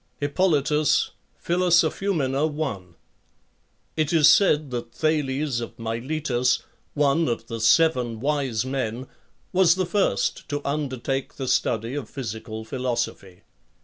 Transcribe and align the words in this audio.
Hipp. 0.19 0.31
i.; 0.39 0.61
Dow. 0.61 0.83
555. 1.37 2.95
It 3.95 4.11
is 4.11 4.27
said 4.27 4.71
that 4.71 4.91
Thales 4.95 5.59
of 5.61 5.77
Miletos, 5.77 6.63
one 6.95 7.27
of 7.27 7.45
the 7.45 7.59
seven 7.61 8.19
wise 8.19 8.65
men, 8.65 9.05
was 9.53 9.75
the 9.75 9.85
first 9.85 10.49
to 10.49 10.65
undertake 10.67 11.35
the 11.35 11.47
study 11.47 11.93
of 11.93 12.09
physical 12.09 12.65
philosophy. 12.65 13.43